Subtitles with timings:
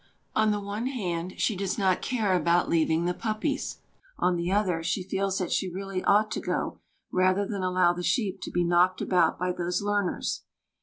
[0.35, 3.77] On the one hand, she does not care about leaving the puppies,
[4.17, 6.79] on the other, she feels that she really ought to go
[7.11, 10.41] rather than allow the sheep to be knocked about by those learners.